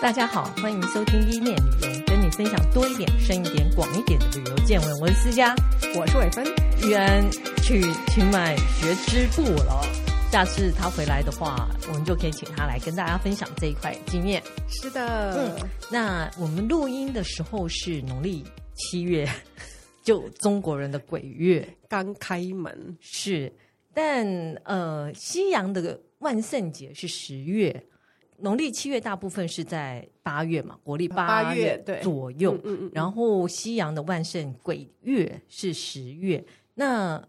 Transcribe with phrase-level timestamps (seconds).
[0.00, 5.00] 大家好，欢迎收听 B 面旅游，跟你分享多一点、深一点、广一点的旅游见闻。
[5.00, 5.54] 我是思佳，
[5.96, 6.44] 我是伟芬。
[6.82, 7.28] 玉安
[7.62, 9.82] 去清迈学织布了，
[10.30, 14.42] 下次他回来的话，我们就可以请他来跟大家分享这一块经验。
[14.68, 19.26] 是的，嗯，那我们录音的时候是农历七月，
[20.04, 23.50] 就中国人的鬼月刚开门，是，
[23.94, 24.26] 但
[24.64, 27.82] 呃，西洋的万圣节是十月。
[28.38, 32.54] 农历七月大部分是在八月嘛，国历八月左右。
[32.56, 36.44] 嗯嗯嗯、然后西洋的万圣鬼月是十月。
[36.74, 37.22] 那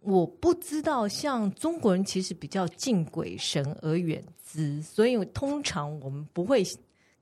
[0.00, 6.62] 我不知道，像中国人其实比较敬鬼神而远之，所以通常我们不会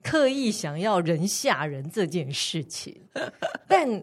[0.03, 3.01] 刻意想要人吓人这件事情。
[3.69, 4.03] 但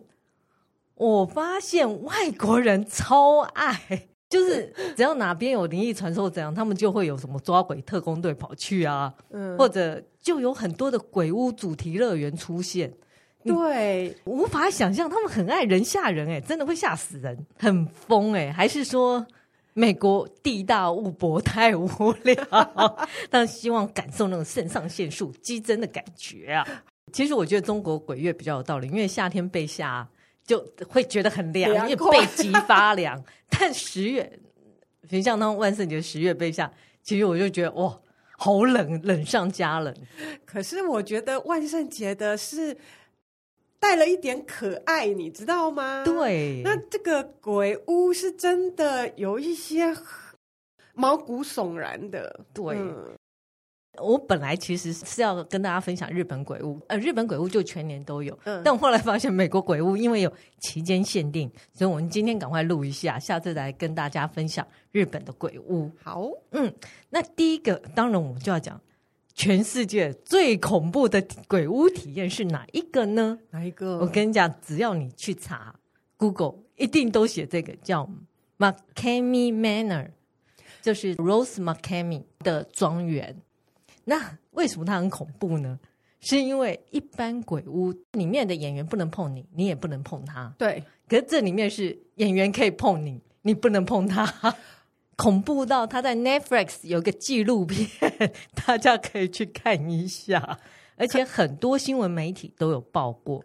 [0.95, 4.08] 我发现外国人超爱。
[4.30, 12.92] 就是只要哪边有灵异传说怎样，他们就会有什么抓鬼特工队跑去啊，嗯，或者就有很多的鬼屋主题乐园出现。
[13.44, 19.25] 对，无法想象他们很爱人吓人，哎，真的会吓死人，很疯哎，还是说
[19.73, 21.88] 美国地大物博太无
[22.23, 22.36] 聊，
[23.31, 26.67] 但希望感受那种肾上腺素激增的感觉啊？
[27.14, 30.06] 其实我觉得中国鬼月比较有道理，因为夏天被吓。
[30.48, 33.22] 就会觉得很凉，因为背脊发凉。
[33.52, 34.40] 但十月，
[35.09, 36.72] 你像当万圣节十月被下，
[37.03, 38.00] 其实我就觉得哇，
[38.38, 39.94] 好冷，冷上加冷。
[40.45, 42.78] 可是我觉得万圣节的是
[43.78, 46.03] 带了一点可爱，你知道吗？
[46.06, 49.94] 对，那这个鬼屋是真的有一些
[50.94, 52.75] 毛骨悚然的，对。
[52.78, 53.17] 嗯
[54.02, 58.38] 我本来其实是要跟大家分享日本鬼屋，呃，日本鬼屋就全年都有。
[58.44, 65.92] 嗯，但我后来发现美国鬼屋因为有期间限定，所以我们今天赶快录一下，下次来跟大家分享日本的鬼屋。
[66.03, 66.73] 好，嗯，
[67.09, 68.80] 那第一个当然我们就要讲
[69.34, 73.38] 全世界最恐怖的鬼屋体验是哪一个呢？
[73.52, 74.00] 哪一个？
[74.00, 75.75] 我跟你讲，只要你去查
[76.18, 78.09] Google，一定都写这个叫
[78.58, 80.09] McKamey Manor，
[80.81, 83.41] 就是 Rose McKamey 的庄园。
[84.09, 85.78] 那为什么它很恐怖呢？
[86.22, 90.51] 是因为一般鬼屋里面的演员不能碰你，你也不能碰他。
[90.57, 94.25] 对，可是这里面是演员可以碰你，你不能碰他。
[95.17, 97.88] 恐怖到他在 Netflix 有个纪录片，
[98.66, 100.59] 大家可以去看一下。
[100.96, 103.44] 而且很多新闻媒体都有报过。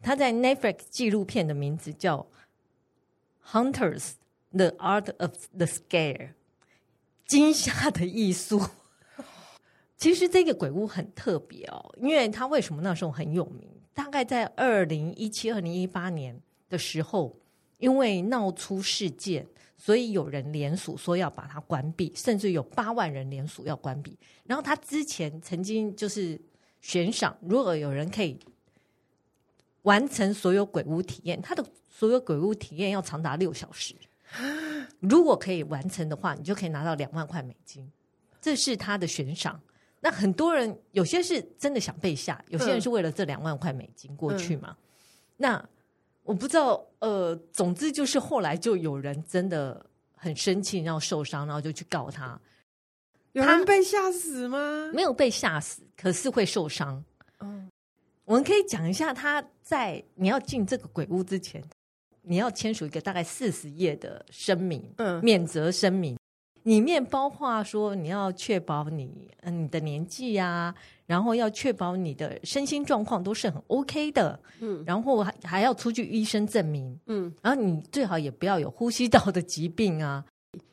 [0.00, 2.26] 他在 Netflix 纪录片的名字叫
[3.52, 4.12] 《Hunters:
[4.52, 6.16] The Art of the Scare》，
[7.26, 8.62] 惊吓的艺术。
[10.00, 13.68] 其实这个鬼屋很特别哦，因为它为什么那时候很有名？
[13.92, 16.40] 大概在二零一七、二零一八年
[16.70, 17.38] 的时候，
[17.76, 19.46] 因为闹出事件，
[19.76, 24.18] 所以有人联署说要把它关闭，甚至有八万人联署要关闭。
[24.46, 26.40] 然后他之前曾经就是
[26.80, 28.38] 悬赏，如果有人可以
[29.82, 33.94] 完成所有鬼屋体验，他的所有鬼屋体验要长达六小时。
[34.98, 37.86] 如果可以完成的话，你就可以拿到两万块美金，
[38.40, 39.60] 这是他的悬赏。
[40.00, 44.70] 那很多人有些是真的想被吓，有些人是为了这两万块美金过去嘛。
[44.70, 44.84] 嗯、
[45.36, 45.68] 那
[46.22, 49.84] 我不知道，呃，总之就是后来就有人真的
[50.14, 52.40] 很生气，然后受伤，然后就去告他。
[53.32, 54.90] 有人被吓死吗？
[54.92, 57.04] 没有被吓死，可是会受伤。
[57.40, 57.70] 嗯，
[58.24, 61.62] 我们可以讲一下，他在你要进这个鬼屋之前，
[62.22, 66.18] 你要签署一个大概四十页的声明，嗯，免责声明。
[66.64, 70.74] 里面包括说你要确保你嗯你的年纪呀、啊，
[71.06, 80.22] 然后要确保你的身心状况都是很 OK 的，嗯，然后还还要出具医生证明，嗯，然后你最好也不要有呼吸道的疾病啊，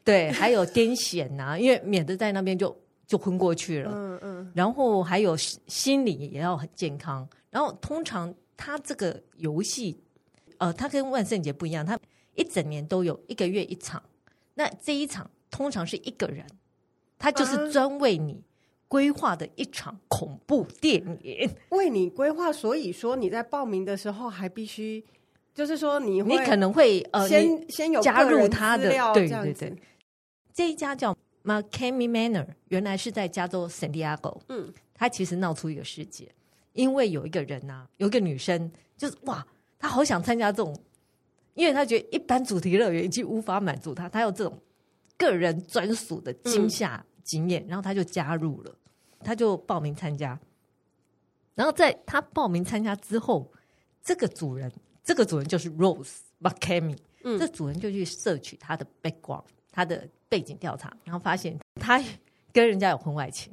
[0.03, 9.97] 对，还有癫痫呐、啊，因为免得在那边就就昏过去了，嗯嗯，然后还有心理也要很健康，然后通常他这个游戏，
[10.57, 11.97] 呃，他跟万圣节不一样，他
[12.35, 14.03] 一整年都有一个月一场，
[14.53, 15.29] 那这一场。
[15.49, 16.45] 通常是一个人，
[17.17, 18.43] 他就是专为你
[18.87, 22.51] 规划的一场恐怖电影，为你规划。
[22.53, 25.03] 所以说你在报名的时候还必须，
[25.53, 29.75] 就是说你你可能会呃先先有加入他的对对对。
[30.53, 34.39] 这一家叫 McKamey Manor，原来是在加州 San Diego。
[34.49, 36.27] 嗯，他其实闹出一个事件，
[36.73, 39.45] 因为有一个人呐、啊，有一个女生，就是哇，
[39.77, 40.75] 她好想参加这种，
[41.53, 44.59] 因为她觉得一般主题乐园已经无法满足她，她要这种。
[45.17, 48.75] 个人专属的惊吓经验，嗯、然后他就加入了，
[49.19, 50.39] 他就报名参加。
[51.55, 53.51] 然后在他报名参加之后，
[54.03, 54.71] 这个主人，
[55.03, 61.99] 这个主人就是 Rose McKamey，嗯，这主人就去摄取他的 background，他的背景调查，然后发现他
[62.53, 63.51] 跟人家有婚外情，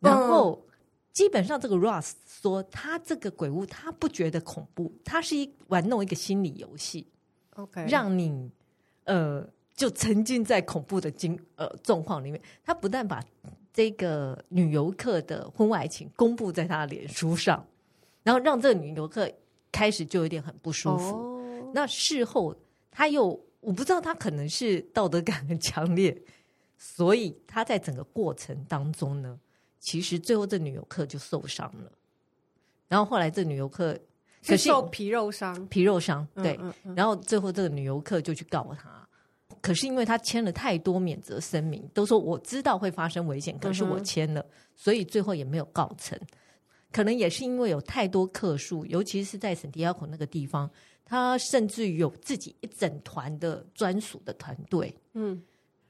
[0.00, 0.66] 然后
[1.12, 7.06] 基本上这个 Rose 说，他这个鬼屋他不觉得恐怖，他是一玩弄一个心理游戏
[7.54, 8.50] ，OK，让你
[9.04, 9.48] 呃
[9.80, 12.38] 就沉浸在恐怖的经呃状况里面。
[12.62, 13.24] 他不但把
[13.72, 17.66] 这个女游客的婚外情公布在他的脸书上，
[18.22, 19.26] 然后让这个女游客
[19.72, 21.16] 开始就有点很不舒服。
[21.16, 21.72] Oh.
[21.72, 22.54] 那事后
[22.90, 26.14] 他又我不知道他可能是道德感很强烈，
[26.76, 29.40] 所以他在整个过程当中呢。
[29.78, 31.90] 其实最后这女游客就受伤了，
[32.86, 33.98] 然后后来这女游客
[34.46, 39.08] 可是受皮肉伤，皮肉伤对，嗯嗯嗯，然后最后这个女游客就去告他，
[39.60, 46.18] 可是因为他签了太多免责声明，都说我知道会发生危险，可是我签了，嗯，所以最后也没有告成。
[46.92, 50.70] 可能也是因为有太多客数，尤其是在圣地亚哥那个地方，
[51.04, 55.40] 他甚至于有自己一整团的专属的团队，嗯，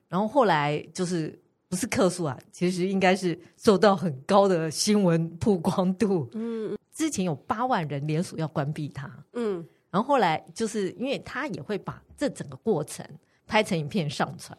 [0.09, 1.41] 然后后来就是。
[1.71, 6.29] 不是客数啊，其实应该是受到很高的新闻曝光度。
[6.33, 9.09] 嗯，之前有八万人联署要关闭他。
[9.35, 13.07] 嗯，然后后来就是因为他也会把这整个过程
[13.51, 14.57] 拍成影片上传，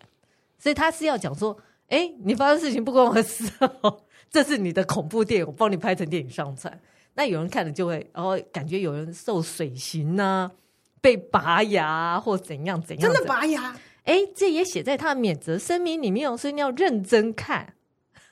[0.60, 1.58] 所以他是要讲说：
[1.88, 3.50] 哎，你发生事情不关我的事
[3.80, 6.78] 哦， 这是你的恐怖电影，我帮你拍成电影上传。
[7.14, 10.52] 那有人看了就会，然后感觉有人受水刑啊，
[11.00, 13.74] 被拔牙或怎样怎样，真的拔牙。
[14.04, 17.74] 哎，这也写在他的免责声明里面哦，所以你要认真看。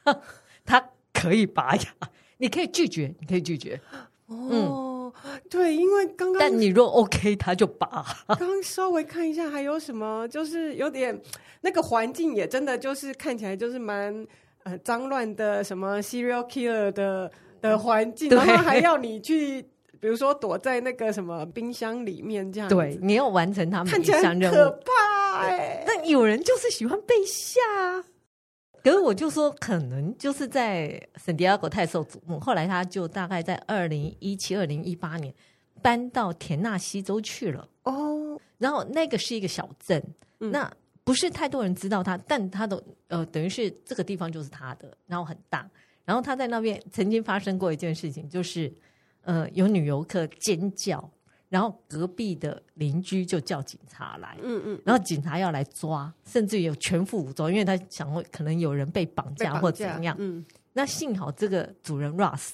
[0.65, 1.83] 他可以拔牙，
[2.37, 3.79] 你可以拒绝，你可以拒绝。
[4.25, 4.88] 哦，嗯、
[5.49, 8.05] 对，因为刚刚，但你若 OK，他就拔。
[8.27, 11.19] 刚刚稍微看一下还有什么，就是有点
[11.61, 14.25] 那个环境也真的就是看起来就是蛮
[14.63, 19.65] 呃脏乱的，什么 serial killer 的的环境，然后还要你去。
[20.01, 25.83] 比如说躲在那个什么冰箱里面这样，对，你要完成他们的一项任务，可怕哎！
[25.85, 27.59] 但有人就是喜欢被吓，
[28.89, 35.31] 可是我就说可能就是在圣地亚哥太受瞩目，后来他就大概在二零一七、二零一八年
[35.81, 38.39] 搬到田纳西州去了哦。
[38.57, 40.03] 然后那个是一个小镇，
[40.39, 40.71] 嗯，那
[41.03, 45.69] 不是太多人知道他，但他的呃等于是这个地方就是他的，然后很大。
[46.05, 48.73] 然后他在那边曾经发生过一件事情，就是。
[49.23, 51.07] 呃，有女游客尖叫，
[51.49, 62.51] 然后隔壁的邻居就叫警察来，嗯嗯，然后警察要来抓，甚至有全副武装，因为他想会可能有人被绑架或怎样，嗯，那幸好这个主人 Russ，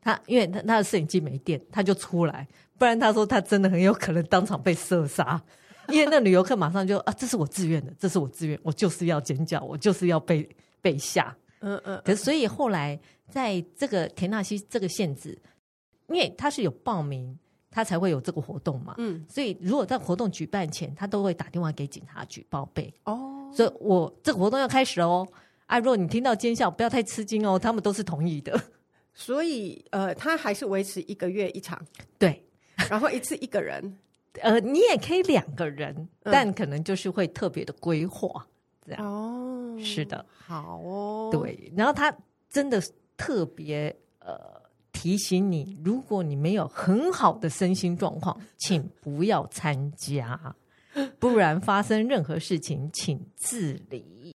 [0.00, 2.48] 他因为他他的摄影机没电，他就出来，
[2.78, 5.42] 不然他说他真的很有可能当场被射杀，
[5.88, 10.48] 因为那旅游客马上就啊，这是我自愿的，这是我自愿，我就是要尖叫，我就是要被
[10.80, 12.98] 被吓，嗯嗯，可是所以后来
[13.28, 15.38] 在这个田纳西这个县治。
[16.12, 17.38] 因为他是有报名，
[17.70, 18.94] 他才会有这个活动嘛。
[18.98, 22.92] 嗯，所以如果在活动举办前，他都会打电话给警察局报备。
[23.04, 25.26] 哦，所以我这个活动要开始了哦。
[25.66, 28.60] 啊，如果你听到尖笑，不要太吃惊哦，他们都是同意的。
[29.14, 31.80] 所以，呃，他还是维持一个月一场，
[32.18, 32.44] 对，
[32.88, 33.96] 然后一次一个人。
[34.42, 38.46] 呃，你也可以两个人，嗯，但可能就是会特别的规划
[38.86, 39.04] 这样。
[39.04, 41.28] 哦，是的，好哦。
[41.32, 42.12] 对，然后他
[42.48, 42.82] 真的
[43.16, 44.59] 特别呃。
[45.00, 50.54] 提醒你，如果你没有很好的身心状况，请不要参加，
[51.18, 54.34] 不然发生任何事情，请自理。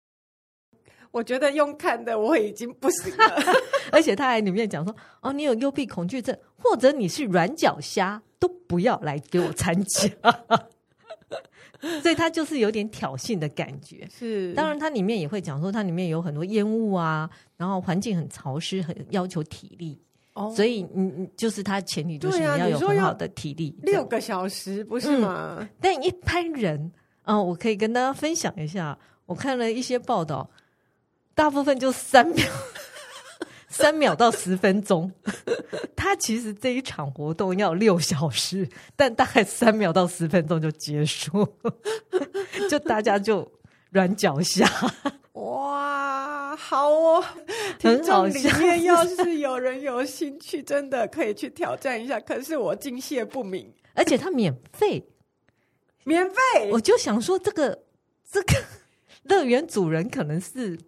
[1.12, 3.24] 我觉得用看的我已经不行了，
[3.90, 10.10] 而且他还里面讲说，哦，你有幽闭恐惧症，或者你是软脚虾，都不要来给我参加。
[12.02, 14.06] 所以他就是有点挑衅的感觉。
[14.10, 19.98] 是，当然他里面也会讲说，它里面有很多烟雾啊，然后环境很潮湿，很要求体力。
[20.34, 25.56] 哦，所以你你就是他前提就是你要有很好的体力，六个小时不是吗？
[25.60, 28.96] 嗯，但一般人啊，呃，我可以跟大家分享一下，
[29.26, 30.48] 我看了一些报道，
[31.34, 32.46] 大部分就三秒，
[33.68, 35.10] 三秒到十分钟。
[35.96, 41.46] 他其实这一场活动要六小时，但大概三秒到十分钟就结束，
[42.70, 43.46] 就大家就
[43.90, 44.68] 软脚虾。
[45.34, 47.24] 哇，好哦！
[47.78, 52.20] 听众里面要是有人有兴趣，真的可以去挑战一下。
[52.20, 55.08] 可是我敬谢不敏，而且他免费，
[56.04, 56.36] 免费。
[56.72, 57.84] 我就想说，这个
[58.30, 58.62] 这 个
[59.22, 60.78] 乐园主人可能是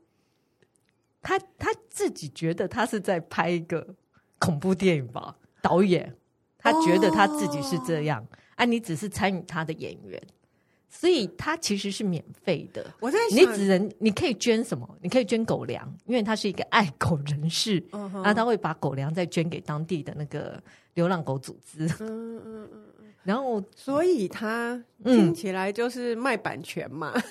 [1.23, 3.95] 他他自己觉得他是在拍一个
[4.39, 5.37] 恐怖电影吧？
[5.63, 6.15] 导演
[6.59, 10.21] 他觉得他自己是这样，哦、啊，你只是参与他的演员。
[10.95, 12.85] 所以它其实是免费的。
[13.01, 14.89] 我在想，你只能你可以捐什么？
[15.01, 18.35] 你可以捐狗粮，因为他是一个爱狗人士，然后、uh-huh.
[18.35, 20.63] 他会把狗粮再捐给当地的那个
[20.95, 21.87] 流浪狗组织。
[22.01, 22.81] 嗯嗯嗯。
[23.25, 27.13] 然后，所以他听起来就是卖版权嘛。
[27.15, 27.23] 嗯、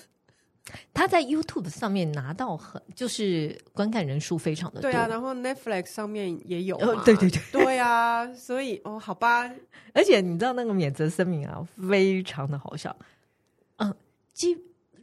[0.93, 9.51] 他在 YouTube 上面拿到很就是观看人数非常的多，对啊，然后 Netflix 上面也有，哦，对对对，对啊，所以哦，好吧，
[9.93, 13.05] 而且你知道那个免责声明啊，非常的好笑，嗯，
[14.33, 14.55] 基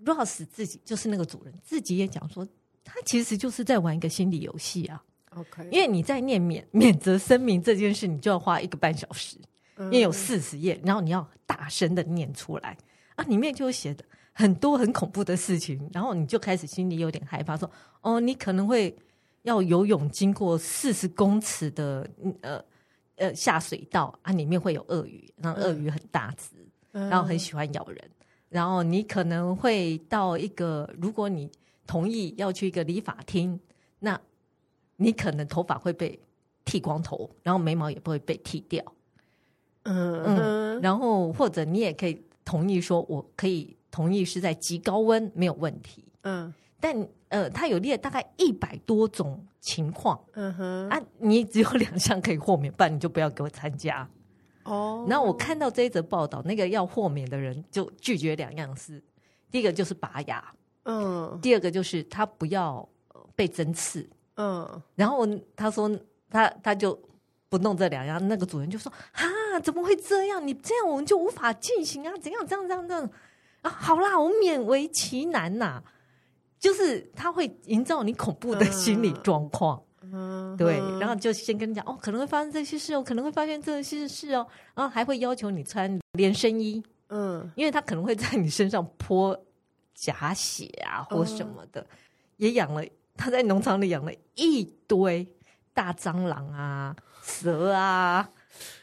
[0.05, 2.47] Ross 自己就是那个主人自己也讲说，
[2.85, 5.03] 他其实就是在玩一个心理游戏啊
[5.35, 9.37] ，OK，因为你在念免免责声明这件事，你就要花一个半小时，
[9.77, 12.77] 嗯、因为有四十页，然后你要大声的念出来。
[13.17, 14.05] 啊，里面就写的。
[14.33, 17.69] 很多很恐怖的事情，然后你就开始心里有点害怕，说
[18.03, 18.97] ：“哦，你可能会
[19.43, 22.09] 要游泳经过四十公尺的
[22.43, 22.65] 呃
[23.17, 26.55] 呃下水道啊，里面会有鳄鱼，然后鳄鱼很大只，
[26.93, 28.11] 嗯、然后很喜欢咬人。
[28.49, 31.51] 然后你可能会到一个，如果你
[31.87, 33.59] 同意要去一个理发厅，
[34.01, 34.21] 那
[34.97, 36.19] 你可能头发会被
[36.65, 38.85] 剃光头，然后眉毛也不会被剃掉。
[39.85, 54.07] 嗯嗯，然后或者你也可以同意说，我可以。”同意是在极高温没有问题，嗯，但呃，它有列大概一百多种情况，嗯哼，啊，你只有两项可以豁免，不然你就不要给我参加。
[54.69, 59.03] 哦，然后我看到这一则报道，那个要豁免的人就拒绝两样事，
[59.51, 60.45] 第一个就是拔牙，
[60.85, 62.87] 嗯，第二个就是他不要
[63.35, 65.91] 被针刺，嗯，然后他说
[66.31, 66.99] 他他就
[67.49, 69.27] 不弄这两样，那个主人就说哈，
[69.63, 70.47] 怎么会这样？
[70.47, 73.11] 你这样我们就无法进行啊，怎样这样这样这样。
[73.63, 75.85] 啊，好啦，我勉为其难呐、啊，
[76.61, 79.88] 就是他会营造你恐怖的心理状况，嗯，
[80.57, 89.39] 对，然后就先跟你讲哦，可能会发生这些事哦，可能会发现这些事哦，然后还会要求你穿连身衣，嗯，因为他可能会在你身上泼
[89.95, 91.87] 假血啊或什么的，嗯、
[92.37, 92.83] 也养了
[93.17, 95.27] 他在农场里养了一堆
[95.73, 98.29] 大蟑螂啊、蛇啊。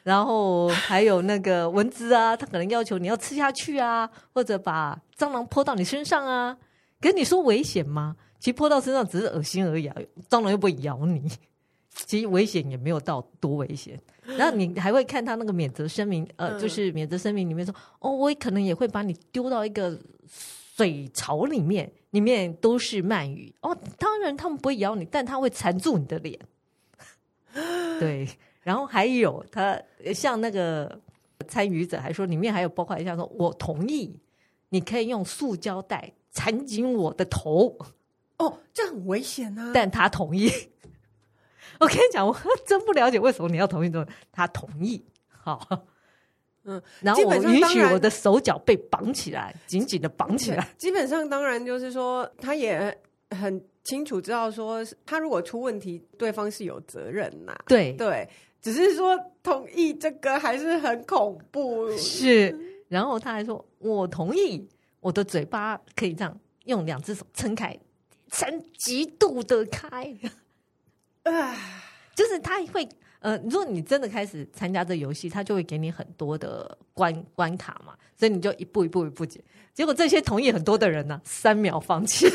[0.04, 6.58] 然后还有那个蚊子啊，他可能要求你要吃下去啊，或者把蟑螂泼到你身上啊。
[7.02, 8.16] 跟你说危险吗？
[8.46, 9.96] 其实泼到身上只是恶心而已啊，
[10.30, 11.28] 蟑螂又不会咬你。
[11.90, 14.00] 其实危险也没有到多危险。
[14.38, 23.52] 然后你还会看他那个免责声明，呃，就是免责声明里面说，哦，我可能也会把你丢到一个水槽里面，里面都是鳗鱼。
[23.62, 26.40] 哦，当然他们不会咬你，但他会缠住你的脸。
[28.00, 28.30] 对。
[28.62, 29.82] 然后还有他
[30.14, 31.02] 像那个
[31.48, 34.20] 参与者还说，里面还有包括一下说，我同意
[34.70, 37.76] 你可以用塑胶袋缠紧我的头，
[38.38, 39.72] 哦，这很危险啊！
[39.74, 40.52] 但他同意。
[41.80, 44.08] 我跟你讲，我真不了解为什么你要同意的。
[44.32, 45.68] 他同意，好，
[46.64, 50.68] 嗯，然后我允许我的手脚被绑起来，紧紧的绑起来。
[50.78, 52.98] 基本上，当然就是说，他也
[53.32, 57.56] 很清楚知道说，他如果出问题，对方是有责任呐。
[57.68, 58.28] 对对。
[58.62, 62.58] 只是说同意这个还是很恐怖，是。
[62.88, 64.68] 然后他还说：“我同意，
[65.02, 67.78] 我的嘴巴可以这样用两只手撑开，
[68.38, 70.16] 撑极度的开。”
[71.24, 71.56] 啊，
[72.14, 72.88] 就是他会
[73.20, 79.44] 呃，如果你真的开始参加这游戏，他就会给你很多的关关卡嘛，所以你就一步一步一步解。
[79.74, 82.28] 结果这些同意很多的人呢、啊，三秒放弃。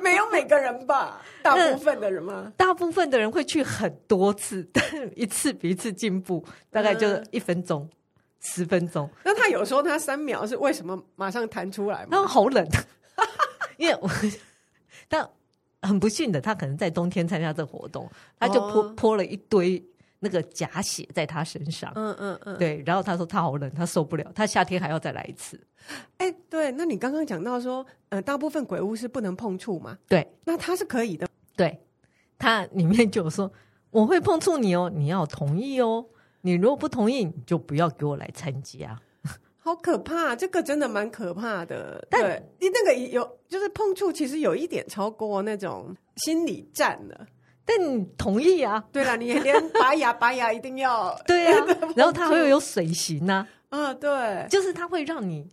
[0.00, 1.20] 没有每个人吧？
[1.42, 2.52] 大部分的人吗？
[2.56, 4.84] 大部分的人会去很多次，但
[5.18, 7.90] 一次比一次进步，大概就一分钟、嗯、
[8.40, 9.10] 十分钟。
[9.24, 12.08] 那他有时候他三秒是为什么马上弹出来吗？
[12.12, 12.66] 他好冷，
[13.76, 14.10] 因为我
[15.08, 15.28] 但
[15.82, 19.82] 很不幸的，他可能在冬天参加这个活动，他就泼泼了一堆。
[20.20, 25.60] 那个假血在他身上，嗯嗯嗯，对，然后他说他好冷，他受不了，他夏天还要再来一次。
[26.16, 29.98] 哎、欸，对，那你刚刚讲到说，呃，大部分鬼屋是不能碰触嘛？
[30.08, 31.28] 对，那他是可以的。
[31.54, 31.78] 对，
[32.38, 33.52] 他里面就说
[33.90, 36.06] 我会碰触你哦，你要同意哦，
[36.40, 38.98] 你如果不同意，你就不要给我来参加。
[39.64, 42.06] 好可怕，这个真的蛮可怕的。
[42.10, 42.20] 但
[42.60, 47.26] 你那个有就是碰触，其实有一点超过那种心理战了。
[47.64, 48.84] 但你同意啊？
[48.92, 51.66] 对了，你连拔牙拔牙一定要 对啊，
[51.96, 55.48] 然后它会有水型啊， 啊，对，就是它会让你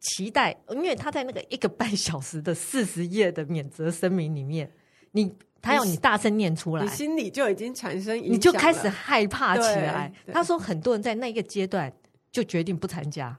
[0.00, 4.68] 期待，因为他在那个一个半小时的四十页的免责声明里面，
[5.12, 5.32] 你
[5.62, 10.12] 他要你大声念出来，你心里就已经产生，你就开始害怕起来。
[10.32, 11.92] 他说很多人在那个阶段
[12.32, 13.38] 就决定不参加，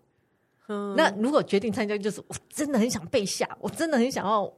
[0.67, 4.51] 嗯，那如果决定参加，就是我真的很想被吓，我真的很想要。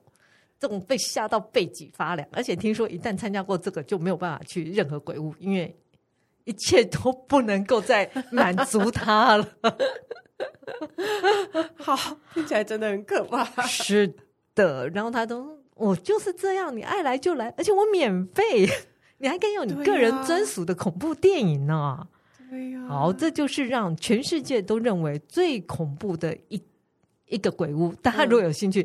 [0.59, 5.75] 这种被吓到背脊发凉，而且听说一旦参加过这个，就没有办法去任何鬼屋，因为
[6.45, 9.45] 一切都不能够再满足他了。
[11.75, 13.43] 好，听起来真的很可怕。
[13.63, 14.15] 是
[14.55, 18.65] 的，然后他都我就是这样，你爱来就来，而且我免费，
[19.17, 22.07] 你还可以有你个人专属的恐怖电影呢、啊。
[22.87, 26.61] 好，这就是让全世界都认为最恐怖的一
[27.27, 28.81] 一个鬼屋，大家如果有兴趣，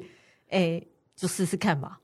[0.48, 2.00] 哎、嗯，就试试看吧。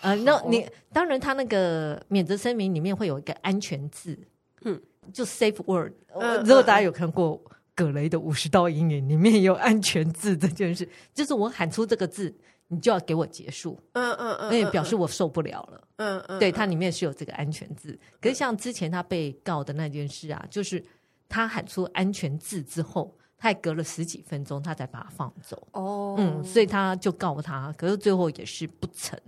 [0.00, 4.16] 呃，那你当然，他那个免责声明里面会有一个安全字，
[4.62, 4.80] 嗯，
[5.12, 5.92] 就 safe word。
[6.14, 7.42] 嗯，如果大家有看过
[7.74, 12.32] 葛雷的五十道阴影，里面有安全字这件事，就是我喊出这个字，
[12.68, 13.76] 你就要给我结束。
[13.94, 15.88] 嗯嗯嗯，因为表示我受不了了。
[15.96, 17.98] 嗯嗯，对，它里面是有这个安全字。
[18.20, 20.80] 可是像之前他被告的那件事啊，就是
[21.28, 25.68] 他喊出安全字之后，他还隔了十几分钟，他才把他放走。
[25.72, 29.18] 哦，嗯，所以他就告他，可是最后也是不成。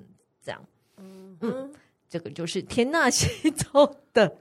[0.42, 0.64] 这样，
[0.96, 1.72] 嗯嗯，
[2.08, 4.38] 这个就是田纳西州的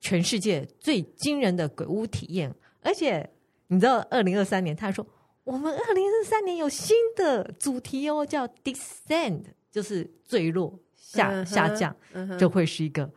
[0.00, 3.30] 全世界最惊人的鬼屋体验，而且
[3.68, 5.06] 你知道，二零二三年他说
[5.44, 13.08] 我们二零二三年有新的主题哦，叫 Descend，就是坠落下、嗯、下降，嗯、就会是一个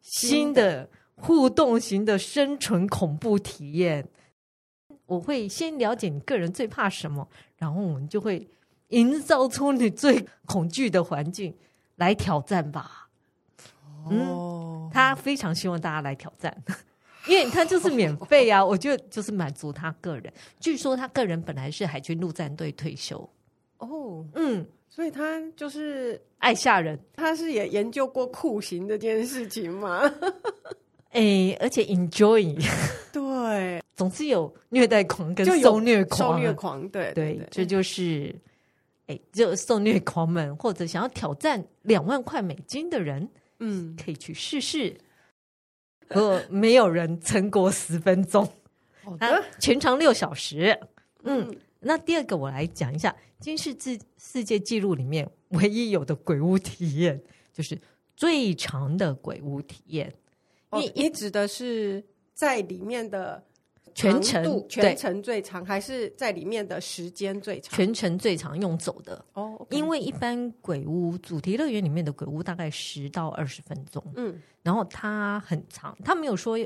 [0.00, 4.08] 新的互动型的生存恐怖体验。
[5.06, 8.48] 我会先了解你个人最怕什么，然后我们就会。
[8.88, 11.56] 营造出你最恐惧的环境
[11.96, 13.08] 来挑战吧。
[14.04, 16.54] 哦，他非常希望大家来挑战，
[17.26, 18.60] 因为他就是免费啊。
[18.66, 20.30] 我觉得就是满足他个人。
[20.60, 23.26] 据说他个人本来是海军陆战队退休。
[23.78, 27.00] 哦，嗯，所以他就是爱吓人。
[27.14, 30.02] 他是也研究过酷刑这件事情吗？
[31.12, 32.54] 哎，而且 enjoy。
[33.12, 36.32] 对， 总是有虐待狂跟受虐狂。
[36.34, 38.34] 受虐狂，对对，这就是。
[39.08, 43.28] 哎，就受虐狂们或者想要挑战两万块美金的人，
[43.58, 44.96] 嗯，可以去试试。
[46.06, 48.48] 呃，没有人撑过十分钟，
[49.02, 50.78] 好的，全长六小时。
[51.24, 57.20] 嗯，嗯，那第二个我来讲一下，今世世世界纪录里面唯一有的鬼屋体验，
[57.52, 57.76] 就是
[58.16, 60.14] 最长的鬼屋体验。
[60.72, 63.42] 哦，你你指的是在里面的？
[63.94, 67.76] 全程全程最长，还是在里面的时间最长？
[67.76, 69.76] 全程最长用走的哦，oh, okay.
[69.76, 76.56] 因为一般鬼屋主题乐园里面的鬼屋大概十到二十分钟，嗯，然后它很长，它没有说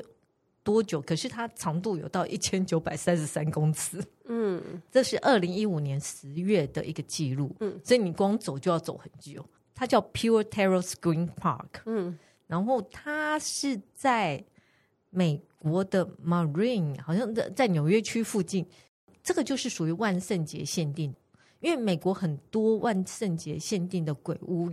[0.62, 9.44] 多久，可是它长度有到一千九百三十三公尺，嗯，这是二零一五年十月的一个记录，嗯，所以你光走就要走很久。
[9.74, 12.16] 它叫 Pure Terror Screen Park，嗯，
[12.46, 14.44] 然后它是在
[15.10, 15.42] 美。
[15.58, 18.64] 国的 Marine 好像在在纽约区附近，
[19.20, 21.12] 这个就是属于万圣节限定，
[21.58, 24.70] 因为美国很多万圣节限定的鬼屋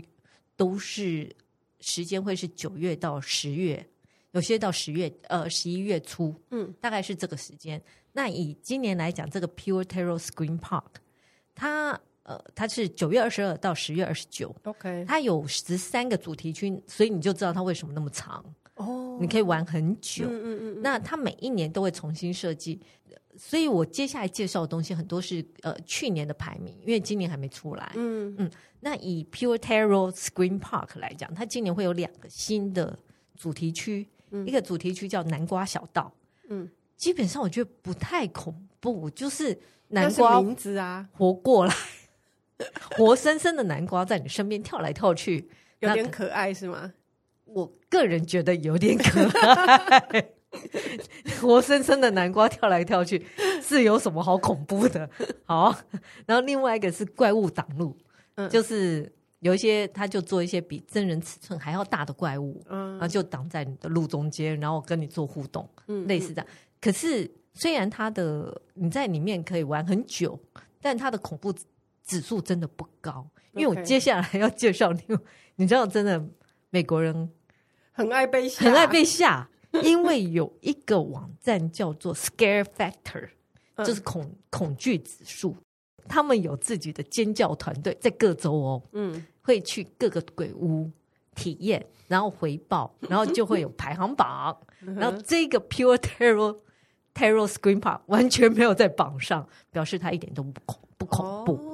[0.56, 1.36] 都是
[1.80, 3.84] 时间会是九月到十月，
[4.34, 7.82] 有些到十月呃十一月初，嗯，大概是这个时间。
[8.12, 11.02] 那以今年来讲，这个 Pure Terror Screen Park，
[11.56, 18.44] 它呃它是九月二十二到十月二十九，OK，它有十三个主题区，所以你就知道它为什么那么长。
[18.76, 20.26] 哦，你可以玩很久。
[20.26, 20.82] 嗯嗯嗯。
[20.82, 22.82] 那它每一年都会重新设计，
[23.38, 27.92] 所以我接下来介绍的东西很多是呃去年的排名，因为今年还没出来。
[27.96, 28.52] 嗯嗯。
[28.80, 32.98] 那以 Pure Terror Screen Park 来讲，它今年会有两个新的
[33.36, 36.12] 主题区，嗯、一个主题区叫南瓜小道。
[36.50, 36.70] 嗯。
[36.96, 39.60] 基本上我觉得不太恐怖，就是
[39.90, 41.76] 南瓜名字啊，活过来，
[42.98, 46.94] 活生生的南瓜在你身边跳来跳去，有点可爱是吗？
[47.46, 50.34] 我个人觉得有点可爱，
[51.40, 53.24] 活生生的南瓜跳来跳去，
[53.62, 55.08] 是有什么好恐怖的？
[55.46, 55.76] 好，
[56.26, 57.96] 然后另外一个是怪物挡路，
[58.36, 66.48] 嗯、就是有一些他就做一些比真人尺寸还要大的怪物，嗯，然后就挡在你的路中间，然后跟你做互动，嗯，类似这样。
[66.82, 70.40] 可是虽然它的你在里面可以玩很久，
[70.82, 71.54] 但它的恐怖
[72.04, 75.02] 指数真的不高，因为我接下来要介绍你，
[75.56, 76.24] 你知道，真的
[76.70, 77.30] 美国人。
[77.92, 79.48] 很爱被吓，很爱被吓，
[79.84, 83.30] 因为有一个网站叫做 Scare Factor，
[83.78, 85.56] 就是恐恐惧指数。
[86.08, 90.92] 他们有自己的尖叫团队，在各州哦，嗯，会去各个鬼屋
[91.36, 94.58] 体验，然后回报， 然后就会有排行榜。
[94.80, 96.58] 然后这个 Pure Terror
[97.14, 101.73] Terror Scream Park 完全没有在榜上，表示它一点都不恐不恐怖，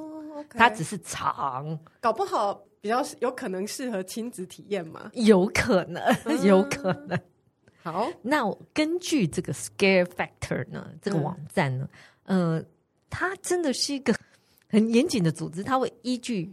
[0.50, 2.62] 它只是长，搞不好。
[2.82, 5.10] 比较有可能适合亲子体验嘛？
[5.12, 6.02] 有可能，
[6.42, 7.20] 有可能。
[7.82, 11.86] 好，那我根据这个 Scare Factor 呢，这个网站呢，
[12.24, 12.64] 嗯、呃，
[13.10, 14.14] 它真的是一个
[14.66, 16.50] 很严谨的组织，它会依据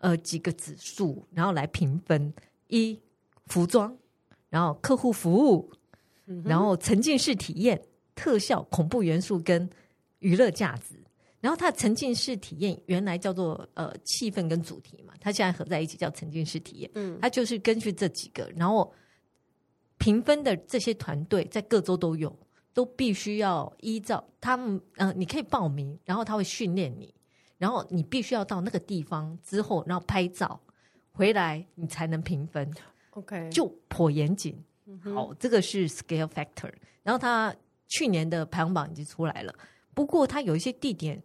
[0.00, 2.30] 呃几个指数，然后来评分：
[2.68, 3.00] 一、
[3.46, 3.96] 服装，
[4.50, 5.72] 然后客户服务，
[6.44, 7.82] 然后沉浸式体验、
[8.14, 9.66] 特效、恐怖元素跟
[10.18, 11.01] 娱乐价值。
[11.42, 16.90] 然后它的沉浸式体验原来叫做呃气氛跟主题嘛，它现在合在一起叫沉浸式体验。
[16.94, 18.90] 嗯，它就是根据这几个，然后
[19.98, 22.34] 评分的这些团队在各州都有，
[22.72, 27.12] 都必须要依照他们，嗯、呃，你可以报名，然后他会训练你，
[27.58, 30.60] 然后你必须要到那个地方之后，然后拍照
[31.10, 32.72] 回来，你才能评分。
[33.10, 34.56] OK，就颇严谨。
[34.86, 36.72] 嗯、好，这个是 Scale Factor。
[37.02, 37.54] 然后他
[37.88, 39.54] 去年的排行榜已经出来了，
[39.92, 41.22] 不过他有一些地点，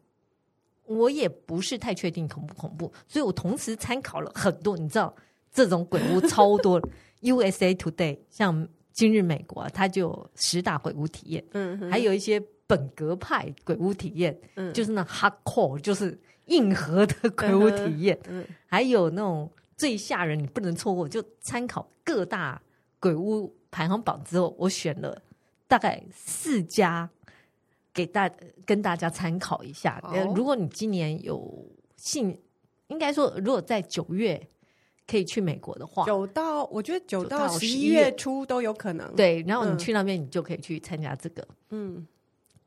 [0.88, 4.76] 我也不是太确定恐不恐怖，所以我同时参考了很多。
[4.78, 5.14] 你知道，
[5.54, 6.82] 这种鬼屋超多。
[7.22, 22.62] USA Today 像今日美国，它就有十大鬼屋体验，嗯哼，还有一些本格派鬼屋体验，嗯，就是那 Hardcore，就是硬核的鬼屋体验，嗯，嗯，还有那种最吓人，你不能错过，就参考各大
[23.00, 25.20] 鬼屋排行榜之后，我选了
[25.68, 27.10] 大概四家
[27.98, 28.32] 给大
[28.66, 30.00] 跟大家参考一下。
[30.04, 31.66] 好如果你今年有
[31.98, 32.40] 幸，
[32.88, 34.40] 应该说，如果在九月。
[35.10, 39.16] 可以去美国的话，九到我觉得九到十一月初都有可能。
[39.16, 41.48] 对，然后你去那边，你就可以去参加这个。
[41.70, 42.06] 嗯，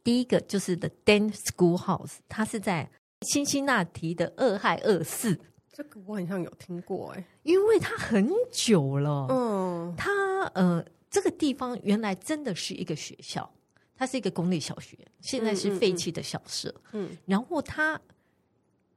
[0.02, 2.90] 第一个就是 The Dent Schoolhouse，它是在
[3.20, 5.38] 辛辛那提的二亥二四。
[5.70, 9.26] 这个我好像有听过哎，因为它很久了。
[9.28, 10.10] 嗯，它
[10.54, 13.52] 呃，这个地方原来真的是一个学校，
[14.00, 16.74] 它是一个公立小学，现在是废弃的校舍。
[16.92, 18.00] 嗯，然后它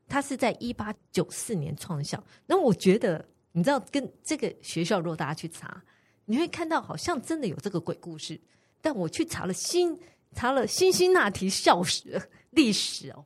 [0.08, 2.24] 它是在一八九四年创校。
[2.46, 3.24] 那我觉得。
[3.56, 5.80] 你知道，跟这个学校，如果大家去查，
[6.26, 8.42] 你会看到好像真的有这个鬼故事。
[8.82, 9.96] 但我去查了新
[10.34, 13.24] 查了辛辛那提校史历史哦，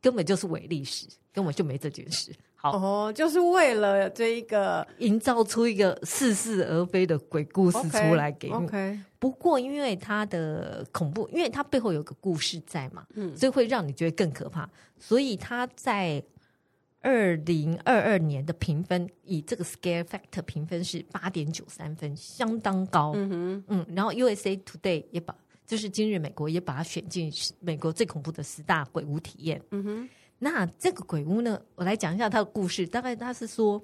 [0.00, 2.32] 根本就是伪历史，根本就没这件事。
[2.60, 8.54] 好哦，就是为了这一个营造出一个似是而非的鬼故事出来给你。
[8.54, 8.98] Okay, okay.
[9.18, 14.68] 不过因为它的恐怖，因为它背后有个故事在嘛，嗯，所以会让你觉得更可怕。
[14.98, 16.22] 所以它在。
[17.02, 23.12] 二零二二年的评分以这个 Scare Factor 评分是八点九三分，相当高。
[23.14, 25.34] 嗯哼，嗯，然后 USA Today 也把，
[25.66, 29.62] 就是今日美国也把它选进美国最恐怖的十大鬼屋体验。
[29.70, 30.08] 嗯哼，
[30.40, 32.84] 那这个鬼屋呢，我来讲一下它的故事。
[32.84, 33.80] 大概它是说，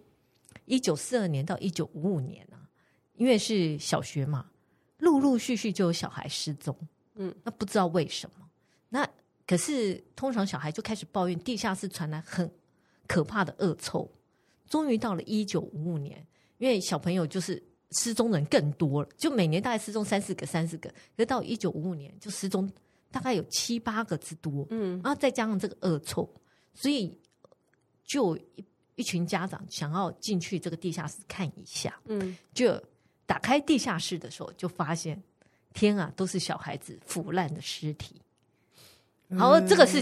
[0.64, 2.58] 一九四二年到一九五五年啊，
[3.14, 4.50] 因为是小学嘛，
[4.98, 6.76] 陆陆续续就有小孩失踪。
[7.14, 8.48] 嗯，那不知道为什么。
[8.88, 9.08] 那
[9.46, 12.50] 可是通常小孩就开始抱怨地下室传来很。
[13.08, 14.10] 可怕的恶臭，
[14.68, 16.26] 终于到了一九五五年，
[16.58, 22.68] 因为小朋友就是失踪人更多了，就每年大概失踪三四个、三四个，可是到一九五五年就失踪
[23.08, 26.28] 大概有七八个之多，嗯，然后再加上这个恶臭，
[26.76, 27.18] 所以
[28.04, 32.80] 就一一群家长想要进去这个地下室看一下，嗯，就
[33.26, 35.20] 打开地下室的时候，就发现
[35.72, 38.20] 天啊，都是小孩子腐烂的尸体，
[39.26, 40.00] 然后这个是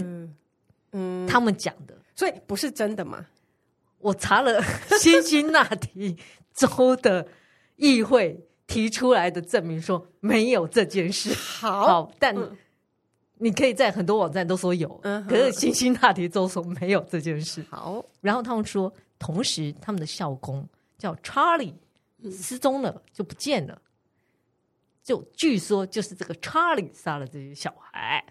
[0.91, 1.97] 嗯他们讲的。
[2.15, 3.25] 所以不是真的吗？
[3.97, 4.61] 我查了
[5.01, 6.15] 辛辛那提
[6.53, 7.27] 州的
[7.75, 11.33] 议会提出来的证明，说没有这件事。
[11.33, 12.33] 好，好，但
[13.37, 17.63] 你可以在很多网站都说有，嗯、可是辛辛那提州说没有这件事。
[17.69, 20.67] 好，然后他们说，同时他们的校工
[20.97, 21.73] 叫 Charlie
[22.31, 23.81] 失踪了，就不见了，
[25.03, 28.23] 就据说就是这个 Charlie 杀了这些小孩。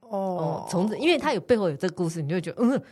[0.00, 2.82] 哦，从此，因为他有背后有这个故事，你就会觉得嗯。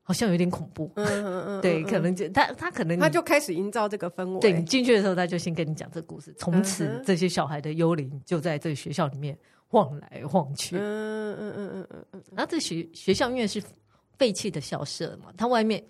[0.00, 4.40] 好像有点恐怖，嗯嗯嗯，对，可能就他他可能他就开始营造这个氛围。
[4.40, 6.34] 对，你进去的时候，他就先跟你讲这个故事。
[6.38, 9.38] 从此，这些小孩的幽灵就在这个学校里面
[9.68, 10.76] 晃来晃去。
[10.76, 12.22] 嗯嗯嗯嗯嗯嗯。
[12.34, 13.62] 然后这学学校因为是
[14.18, 15.82] 废弃的校舍嘛，它外面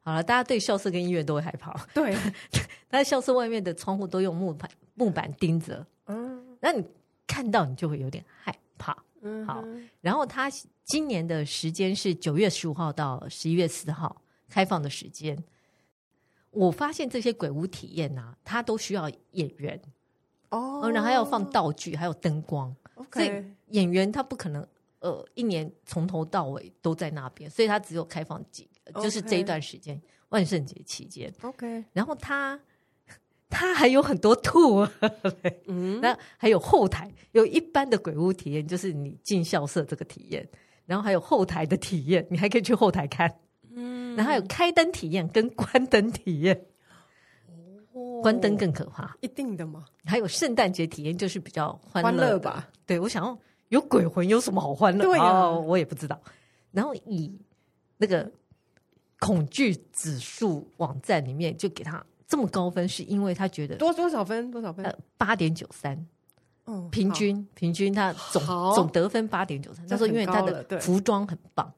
[0.00, 1.72] 好了，大家对校舍跟医院都会害怕。
[1.94, 2.16] 对，
[2.88, 5.86] 它校舍外面的窗户都用木板木板钉着。
[6.06, 6.84] 嗯，那你
[7.26, 8.96] 看到你就会有点害怕。
[9.22, 9.64] 嗯，好，
[10.00, 10.48] 然后他
[10.84, 15.36] 今年的时间是九月十五号到十一月四号开放的时间。
[16.50, 19.78] 我发现这些鬼屋体验啊，它都需要演员
[20.50, 22.74] 哦，然后还要放道具，还有灯光。
[23.12, 23.30] 所以
[23.68, 24.66] 演员他不可能
[25.00, 31.32] 呃一年从头到尾都在那边，所以他只有开放几个，就是这一段时间万圣节期间。
[31.42, 32.58] OK，然后他。
[33.48, 34.84] 他还有很多兔，
[35.66, 40.46] 嗯， 那还有后台，有一般的鬼屋体验，就是你进校舍这个体验，
[40.84, 43.32] 然后还有后台的体验，你还可以去后台看，
[43.70, 46.60] 嗯，然后还有开灯体验跟关灯体验，哦，
[48.22, 49.84] 关灯更可怕，一定的嘛？
[50.04, 52.68] 还有圣诞节体验，就是比较欢乐，吧？
[52.84, 55.04] 对，我想要有鬼魂有什么好欢乐？
[55.04, 56.20] 对啊，哦，我也不知道。
[56.72, 57.32] 然后以
[57.96, 58.30] 那个
[59.18, 62.04] 恐惧指数网站里面就给他。
[62.28, 64.84] 这么高分是因为他觉得多多少分多少分？
[64.84, 66.06] 呃，八点九三，
[66.64, 68.42] 嗯，平均平均他总
[68.74, 69.86] 总得分八点九三。
[69.86, 71.72] 他说因为他的服装很棒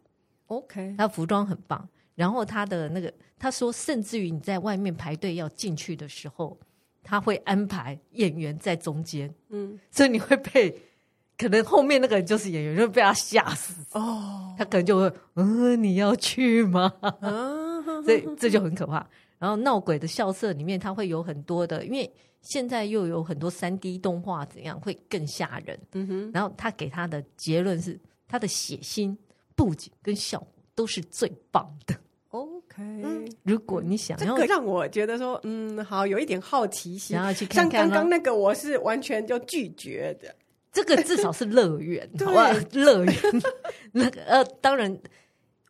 [0.46, 1.86] ，OK，他服装很棒。
[2.18, 6.58] 然后他的那个他说，甚至于你在外面排队要进去的时候，
[7.04, 10.76] 他会安排演员在中间，嗯，所以你会被
[11.36, 14.52] 可能后面那个人就是演员，就被他吓死哦。
[14.58, 16.92] 他可能就会，嗯，你要去吗？
[17.00, 19.08] 啊， 所以这就很可怕。
[19.38, 25.78] 然后闹鬼的校舍里面，它会有很多的，因为现在又有很多三 D 动画，怎样会更吓人？
[25.92, 26.32] 嗯哼。
[26.34, 29.16] 然后他给他的结论是，他的血腥
[29.54, 31.94] 布景跟效果都是最棒的。
[32.30, 32.82] OK，
[33.42, 37.80] 如果你想要，这个让我觉得说，嗯，好，有一点好奇心，然后去看看。
[37.80, 40.34] 像刚刚那个，我是完全就拒绝的。
[40.72, 42.52] 这个至少是乐园， 好吧？
[42.72, 43.14] 乐园
[43.92, 44.98] 那个呃，当然，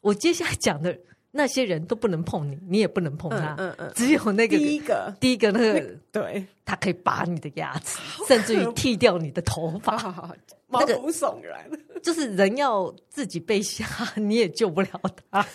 [0.00, 0.98] 我接下来讲的。
[1.30, 3.54] 那些人都不能碰你，你也不能碰他。
[3.58, 9.94] 嗯嗯，只有那个第一个，第一个那个，对，他可以拔你的牙齿，甚至于剃掉你的头发，
[10.68, 11.70] 毛骨悚然。
[12.02, 14.88] 就是人要自己被吓，你也救不了
[15.30, 15.46] 他。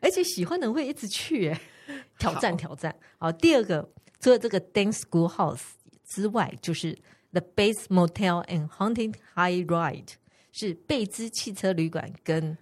[0.00, 1.60] 而且喜欢的人会一直去，哎，
[2.18, 2.94] 挑战挑战。
[3.18, 3.88] 好，第二个，
[4.20, 5.62] 除了这个 Dance Schoolhouse
[6.08, 6.98] 之外，就是
[7.32, 10.12] The Bates Motel and Haunted High Ride，
[10.52, 12.56] 是贝兹汽车旅馆跟。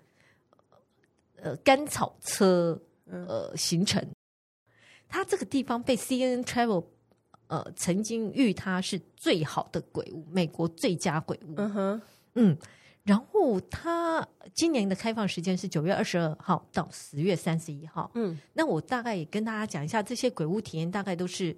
[1.41, 4.05] 呃，甘草车呃行程，
[5.09, 6.85] 它这个地方被 CNN Travel
[7.47, 11.55] 呃曾经誉它是最好的鬼屋，美国最佳鬼屋。
[11.57, 12.03] 嗯哼，
[12.35, 12.59] 嗯，
[13.09, 18.11] 然后它今年的开放时间是九月二十二号到十月三十一号。
[18.15, 21.57] 嗯，那我大概也跟大家讲一下，这些鬼屋体验大概都是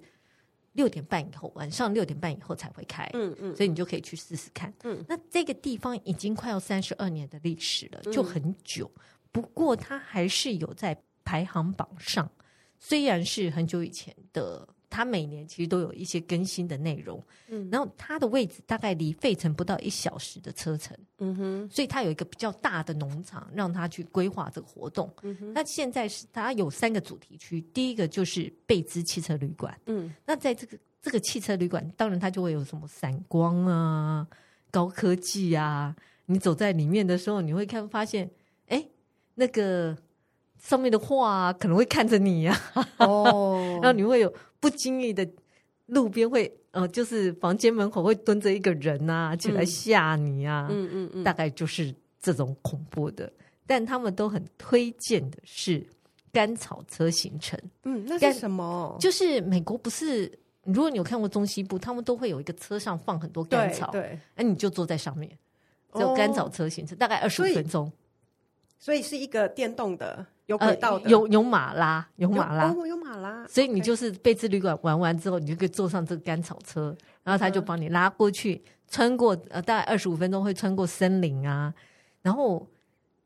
[0.71, 3.03] 六点半以后，晚上六点半以后才会开。
[3.11, 4.73] 嗯嗯，所以你就可以去试试看。
[4.83, 8.89] 嗯，那这个地方已经快要三十二年的历史了，就很久。
[9.33, 12.31] 不过，它还是有在排行榜上，
[12.79, 17.19] 虽然是很久以前的，它每年其实都有一些更新的内容。
[17.47, 20.95] 嗯，然后它的位置大概离费城不到一小时的车程。
[21.17, 25.11] 嗯哼，所以它有一个比较大的农场，让他去规划这个活动。
[25.23, 29.75] 嗯哼，那现在是它有三个主题区，第一个就是贝兹汽车旅馆。
[29.85, 34.27] 嗯，那在这个这个汽车旅馆，当然它就会有什么闪光啊、
[34.69, 35.95] 高科技啊。
[36.25, 38.29] 你走在里面的时候，你会看发现，
[38.67, 38.85] 哎。
[39.33, 39.97] 那个
[40.61, 42.57] 上面的画可能会看着你呀，
[42.97, 45.27] 哦， 然后你会有不经意的
[45.87, 53.29] 路边会呃，就是房间门口会蹲着一个人啊，起来吓你啊，嗯嗯嗯，大概就是这种恐怖的。
[53.65, 55.85] 但他们都很推荐的是
[56.31, 58.95] 甘草车行程，嗯，那是什么？
[58.99, 60.31] 就是美国不是，
[60.63, 65.31] 如果你有看过中西部，他们都会有一个车上放很多甘草，对，那你就坐在上面，
[65.95, 67.91] 就甘草车行程，大概二十五分钟。
[68.79, 73.47] 所以是一个电动的，有轨道的，呃、有有马拉，有马拉，有，哦、有马拉。
[73.47, 81.73] 所以你就是贝兹旅馆玩完之后，你就可以坐上这个甘草车，然后他就帮你拉过去，嗯、穿过呃大概二十五分钟会穿过森林啊，
[82.21, 82.67] 然后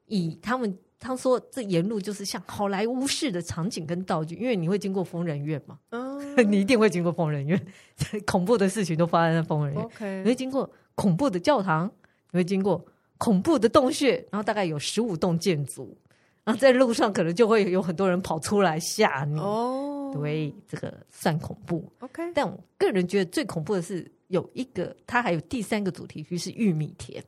[0.06, 6.20] 以他们他说这沿路就是像好莱坞式的场景跟道具，因为你会经过疯人院嘛，嗯，
[6.52, 7.60] 你一定会经过疯人院，
[8.26, 11.92] 恐怖的事情都发生在疯人院，OK，你会经过恐怖的教堂，
[12.32, 12.86] 你会经过。
[13.18, 15.98] 恐怖的洞穴，然后大概有十五栋建筑，
[16.46, 19.38] 然后在路上可能就会有很多人跑出来吓你。
[19.40, 21.92] 哦，对，这个算恐怖。
[22.00, 27.24] OK，但我个人觉得最恐怖的是有一个，它还有第三个主题区是玉米田。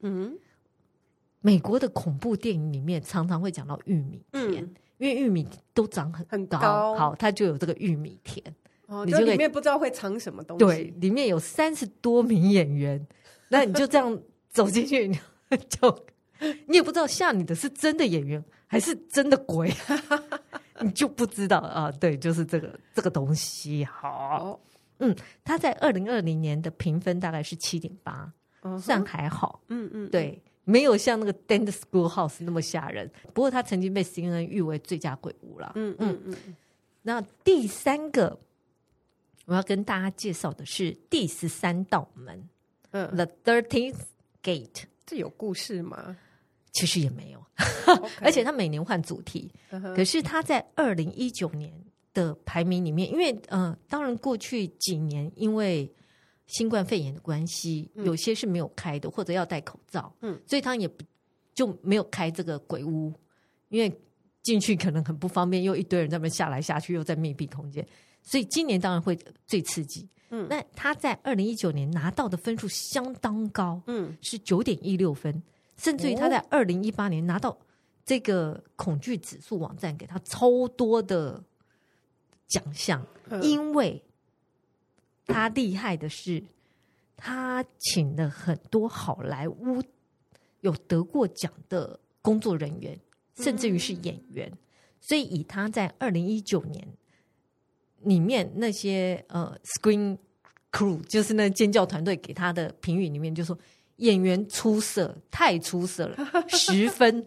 [0.00, 0.38] 嗯，
[1.40, 8.42] 美国的恐怖电影里面常常会讲到玉米田，嗯、因为玉米都长很高，很高，好，它就有这个玉米田。
[8.86, 10.64] 哦，你就里面不知道会藏什么东西。
[10.64, 13.06] 对，里面有三十多名演员，
[13.48, 14.18] 那你就这样。
[14.54, 15.18] 走进去你
[15.68, 16.06] 就，
[16.66, 19.72] 你也不知道吓你的是真的演员还是真的鬼，
[20.80, 21.90] 你就不知道啊。
[21.92, 23.84] 对，就是这个这个东西。
[23.84, 24.60] 好，
[24.98, 28.32] 嗯，他在二零二零年的评分大概是七点八，
[28.80, 29.60] 算还好。
[29.68, 33.10] 嗯嗯，对，没有像那个《Dance Schoolhouse》那么吓人。
[33.32, 35.72] 不过他曾经被 CNN 誉为最佳鬼屋了。
[35.76, 36.36] 嗯嗯嗯。
[37.02, 38.38] 那第三个
[39.44, 42.48] 我要跟大家介绍的是第十三道门，
[42.90, 43.98] 嗯，The Thirteenth。
[44.44, 46.16] Gate，这有故事吗？
[46.72, 47.44] 其实也没有.
[48.20, 49.50] 而且他每年换主题。
[49.70, 49.94] Uh huh.
[49.94, 51.72] 可是他在二零一九年
[52.12, 55.88] 的排名里面，因为嗯、呃，当然过去几年因为
[56.46, 61.04] 新冠肺炎的关系，嗯、有些是没有开的，或者要戴口罩，嗯，所以他也不
[61.54, 63.12] 就没有开这个鬼屋，
[63.68, 63.92] 因为
[64.42, 67.86] 进去可能很不方便，又一堆人在那边下来下去，又在密闭空间，
[68.22, 70.08] 所以今年当然会最刺激。
[70.34, 75.40] 嗯，那他在二零一九年拿到的分数相当高，嗯，是九点一六分，
[75.76, 77.56] 甚至于他在二零一八年拿到
[78.04, 81.40] 这个恐惧指数网站给他超多的
[82.48, 84.02] 奖项，嗯，因为
[85.26, 86.42] 他厉害的是，
[87.16, 89.80] 他请了很多好莱坞
[90.62, 92.98] 有得过奖的工作人员，
[93.36, 94.52] 甚至于是演员，
[95.00, 96.88] 所以以他在二零一九年。
[98.04, 100.16] 里面那些呃，Screen
[100.70, 103.56] crew，就是那尖叫团队给他的评语里面就说
[103.96, 106.16] 演员出色，太出色了，
[106.48, 107.24] 十分。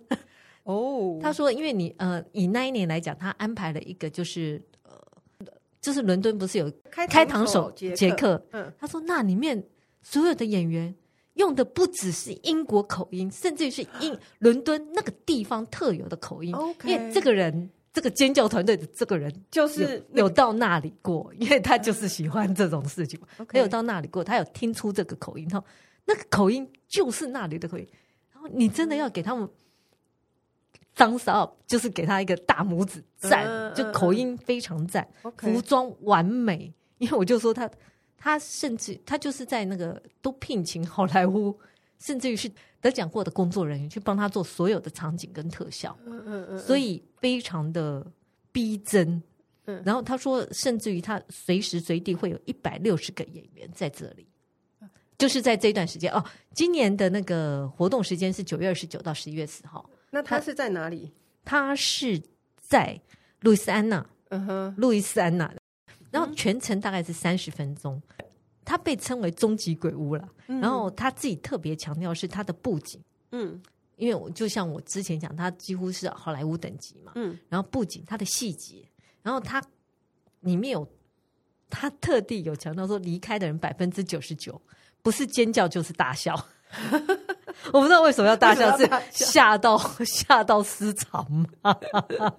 [0.63, 4.91] 哦，他说，因为你呃，以那一年来讲，他安排了一个就是呃，
[5.79, 8.45] 就是伦敦不是有开膛手杰克？
[8.51, 9.63] 嗯，他说那里面
[10.01, 10.93] 所有的演员
[11.35, 16.53] 用的不只是英国口音，甚至于是英 伦敦那个地方特有的口音。
[16.83, 23.19] 因为这个人，这个尖叫团队的这个人就是有到那里过， 因为他就是喜欢这种事情。
[23.49, 25.65] 他有到那里过，他有听出这个口音，然后
[26.05, 27.87] 那个口音就是那里的口音。
[28.31, 29.49] 然后你真的要给他们。
[30.95, 36.71] Thumbs up 就是给他一个大拇指赞，嗯、就口音非常赞，嗯、服装完美。
[36.99, 37.67] 因为我就说他，
[38.15, 41.59] 他甚至他就是在那个都聘请好莱坞，
[41.99, 48.05] 甚至于是得奖过的工作人员去帮他做所有的场景跟特效，嗯嗯嗯，所以非常的
[48.51, 49.21] 逼真。
[49.65, 54.25] 嗯，然后他说，甚至于他随时随地会有一百六十个演员在这里，
[55.17, 56.23] 就是在这段时间哦。
[56.53, 59.89] 今年的那个活动时间是九月二十九到十一月四号。
[60.09, 61.11] 那他是在哪里？
[61.43, 62.21] 他是
[62.61, 62.97] 在
[63.41, 65.53] 路易斯安那，嗯哼，路易斯安那。
[66.11, 68.01] 然后全程大概是三十分钟。
[68.67, 70.27] 他被称为终极鬼屋了。
[70.45, 73.01] 然后他自己特别强调是他的布景，
[73.31, 73.61] 嗯，
[73.95, 77.39] 因为我就像我之前讲，他几乎是好莱坞等级嘛，嗯。
[77.47, 78.85] 然后布景，他的细节，
[79.23, 79.63] 然后他
[80.41, 80.85] 里面有
[81.69, 84.61] 他特地有强调说，离开的人百分之九十九
[85.01, 86.35] 不是尖叫就是大笑。
[87.71, 91.25] 我不知道为什么要大笑，是吓到 吓到失常
[91.61, 91.75] 吗？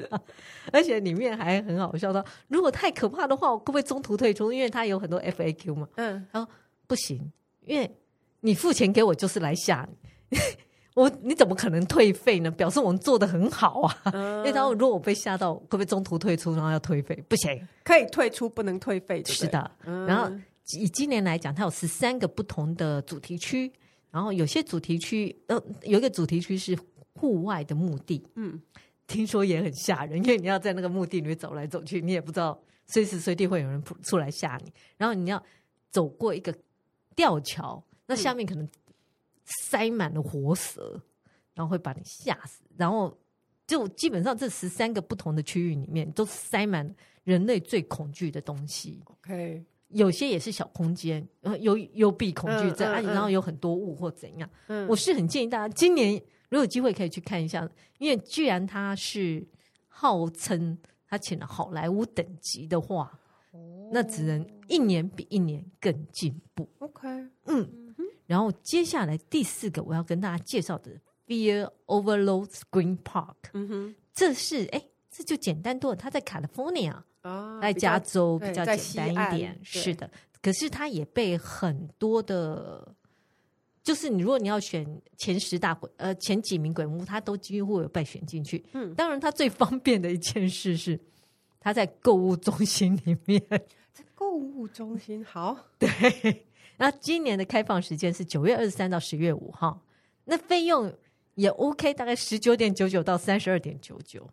[0.72, 4.52] 而且里面还很好笑，说如果太可怕的话，我可不可以中途退出？
[4.52, 5.88] 因为他有很多 FAQ 嘛。
[5.96, 6.50] 嗯，然后
[6.86, 7.32] 不行，
[7.64, 7.90] 因为
[8.40, 9.88] 你付钱给我就是来吓
[10.28, 10.38] 你，
[10.94, 12.50] 我你怎么可能退费呢？
[12.50, 13.96] 表示我们做的很好啊。
[14.04, 17.14] 因为他说如果我被吓到，会不会中途退出，然后要退费？
[17.28, 19.22] 不行，可以退出，不能退费。
[19.24, 19.70] 是的。
[20.06, 20.30] 然后
[20.78, 23.72] 以今年来讲，它有十三个不同的主题区。
[24.10, 26.76] 然后有些主题区，呃，有一个主题区是
[27.14, 28.60] 户外的墓地，嗯，
[29.06, 34.72] 听说也很吓人，因为你要在那个墓地里面走来走去，你也不知道随时随地会有人出来吓你。
[34.96, 35.42] 然后你要
[35.90, 36.54] 走过一个
[37.14, 38.66] 吊桥，那下面可能
[39.44, 41.02] 塞满了活蛇，
[41.54, 42.64] 然后会把你吓死。
[42.76, 43.16] 然后
[43.66, 46.94] 就基本上这十三个不同的区域里面，都塞满
[47.24, 49.02] 人类最恐惧的东西。
[49.04, 49.64] OK。
[49.88, 54.48] 有些也是小空间，呃，有幽闭恐惧症，然后有很多雾或怎样。
[54.66, 56.14] 嗯、我是很建议大家今年
[56.50, 59.46] 如果有机会可以去看一下，因为居然他是
[59.86, 63.18] 号称他请了好莱坞等级的话，
[63.52, 66.68] 哦、那只能一年比一年更进步。
[66.80, 67.08] OK，
[67.46, 67.94] 嗯，
[68.26, 70.92] 然后接下来第四个我要跟大家介绍的
[71.26, 77.02] Fear Overload Screen Park，嗯哼，这是哎，这就简单多了，它在 California。
[77.60, 80.10] 在加州比较简单一点，是的。
[80.40, 82.94] 可是它也被很多的，
[83.82, 84.86] 就是你如果你要选
[85.16, 88.64] 前十大鬼，呃，前几名鬼屋，它都几乎有被选进去。
[88.72, 90.98] 嗯，当然它最方便的一件事是，
[91.58, 93.42] 它在购物中心里面。
[93.92, 95.56] 在购物中心，好。
[95.78, 96.46] 对。
[96.76, 99.82] 那今年的开放时间是九月二十三到十月五号，
[100.24, 100.92] 那费用
[101.34, 104.30] 也 OK，大概十九点九九到三十二点九九，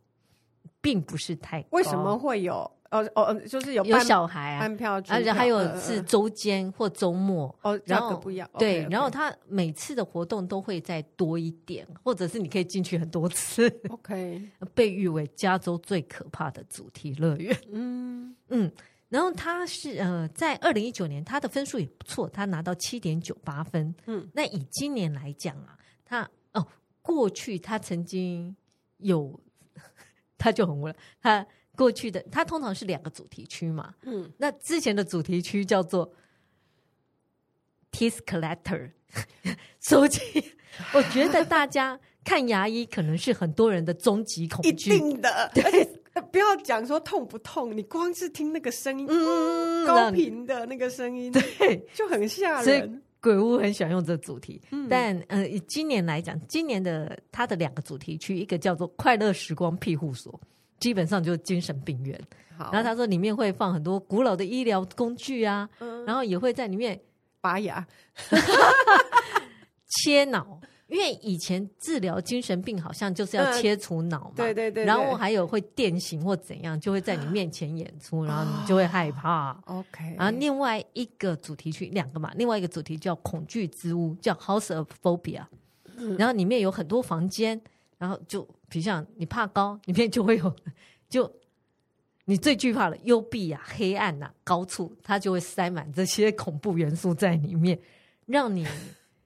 [0.80, 1.70] 并不是太高。
[1.72, 2.72] 为什么会有？
[2.92, 8.50] 哦哦，就是有有小孩啊，半票，而且还有是周间或周末哦，然后不一样。
[8.58, 13.68] 对，然后他每次的活动都会再多一点，或者是你可以进去很多次。
[13.90, 14.42] OK，
[14.74, 17.58] 被誉为加州最可怕的主题乐园。
[17.72, 18.72] 嗯 嗯，
[19.10, 23.94] 然后他是呃，在二零一九年他的分数也不错，他拿到七点九八分。
[24.06, 26.66] 嗯，那以今年来讲啊，他哦，
[27.02, 28.56] 过去他曾经
[28.98, 29.38] 有，
[30.38, 31.46] 他就很无聊，他。
[31.76, 36.12] 过去的它通常是两个主题区嘛，嗯，那之前的主题区叫做
[37.92, 38.92] Teeth Collector，
[39.80, 40.20] 收 集。
[40.94, 45.50] 我觉得大家看牙医可能是很多人的终极恐惧，一定的。
[45.54, 45.64] 对，
[46.32, 51.42] 不要讲说痛不痛，你光是听那个声音，嗯，高频的那个声音，对，
[51.94, 52.64] 就很吓人。
[52.66, 60.38] 所以鬼屋很喜欢用这个主题，嗯、但呃，以今年来讲，今年的它的两个主题区，一个叫做快乐时光庇护所。
[60.80, 62.20] 基本上就是精神病院，
[62.58, 62.70] 好。
[62.72, 67.00] 然后他说里面会放很多古老的医疗工具啊，嗯、然后也会在里面
[67.42, 67.86] 拔牙、
[70.04, 79.52] 切脑，因为以前治疗精神病好像就是要切除脑嘛，嗯、对，对，对对对，然后还有会电刑或怎样，就会在你面前演出，啊、然后你就会害怕。
[79.66, 85.46] OK，然后另外一个主题曲两个嘛，另外一个主题叫恐惧之屋，叫 House of Phobia，、
[85.96, 87.62] 嗯、然后里面有很多房间。
[87.98, 90.56] 然后就，比如像你怕高，里面就会有，
[91.10, 91.32] 就
[92.26, 97.80] 你最惧怕的幽闭啊、黑暗呐、啊、高处，它就会塞满这些恐怖元素在里面，
[98.26, 98.68] 让你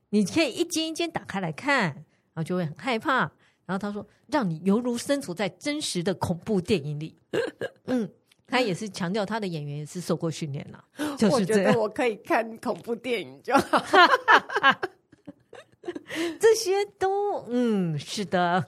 [0.10, 1.86] 你可以一间一间打开来看，
[2.34, 3.32] 然后就会很害怕。
[3.66, 7.16] 然后他说，让你犹如身处在真实的恐怖电影里。
[7.86, 8.10] 嗯，
[8.48, 10.84] 他也是强调他的演员也是受过训练了，
[11.16, 11.64] 就是这样。
[11.64, 13.84] 我觉得我可以看恐怖电影就好。
[16.40, 18.66] 这些都嗯是的，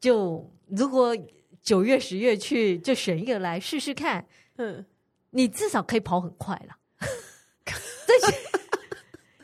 [0.00, 1.16] 就如果。
[1.60, 4.24] 九月、十月去，就选一个来试试看。
[4.56, 4.82] 嗯，
[5.30, 6.74] 你至少可以跑很快了。
[8.06, 8.38] 这些，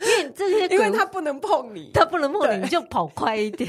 [0.00, 3.68] 因为这些，因为他不能碰你，他不能碰你，你就跑快一点。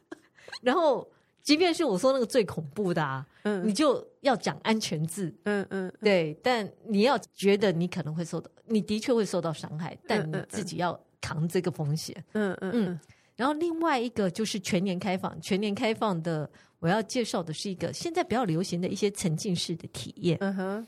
[0.60, 1.08] 然后，
[1.42, 5.34] 即便是我说那个最恐怖的啊，嗯，你就要讲安全字。
[5.44, 6.38] 嗯嗯，对。
[6.42, 12.16] 但你要觉得你可能会受到，你的确会受到伤害，但你自己要扛这个风险。
[12.32, 13.00] 嗯嗯嗯。
[13.36, 16.50] 然后另外一个就是全年开放，全年开放的。
[16.78, 20.86] 我要介绍的是一个现在比较流行的一些沉浸式的体验，嗯哼，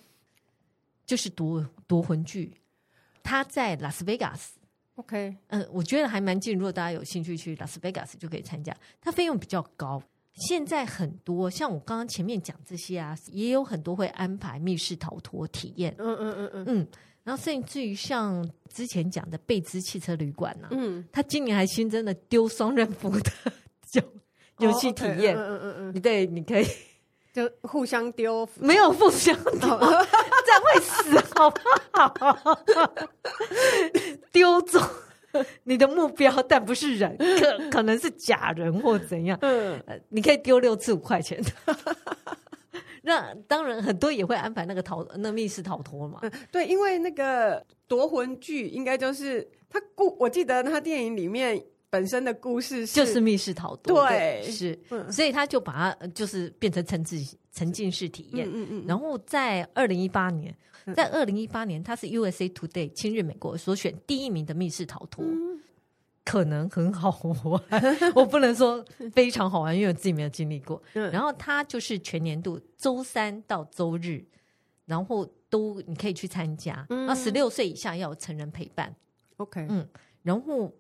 [1.07, 2.53] 就是夺夺魂剧，
[3.23, 4.59] 它在拉斯维加斯
[4.97, 10.01] ，OK，嗯，我觉得还蛮近，如果大家有兴趣去拉斯维加斯就可以参加，它费用比较高。
[10.35, 16.89] 现在很多像我刚刚前面讲这些啊，也有很多会安排密室逃脱体验，嗯嗯嗯嗯嗯，
[17.29, 23.31] 然后甚至于像之前讲的贝兹汽车旅馆啊，嗯，他今年还新增了丢双人服的
[23.91, 24.01] 就。
[24.61, 26.67] 游戏体验，嗯嗯嗯嗯，对，你可以
[27.35, 31.61] 就互相丢， 没有互相丢，这样会死，好不
[31.93, 32.59] 好？
[34.33, 34.81] 丢走
[35.65, 39.39] 你的目标，但不是人，可可能是假人或怎样。
[39.43, 41.39] 嗯，你可以丢六次五块钱。
[43.03, 46.21] 那当然，很多也会安排那个逃那密室逃脱嘛。
[46.51, 51.63] 对，因为那个夺魂剧应该就是他故，我记得他电影里面。
[51.91, 58.47] 本身的故事是就是密室逃脱，对，对，是，嗯、所以他就把它就是变成沉浸沉浸式体验。
[58.47, 58.85] 嗯嗯嗯。
[58.87, 60.55] 然后在二零一八年，
[60.95, 65.59] 在二零一八年，他是 USA Today 亲日美国所选第一名的密室逃脱，嗯、
[66.29, 67.11] 可能很好
[67.45, 67.63] 玩。
[68.15, 70.83] 我不能说非常好玩，因为我自己没有经历过。
[70.93, 74.23] 嗯、然后他就是全年度周三到周日，
[74.85, 76.87] 然后都你可以去参加。
[76.91, 78.95] 那十六岁以下要有成人陪伴。
[79.39, 79.89] OK，嗯，
[80.23, 80.71] 然后。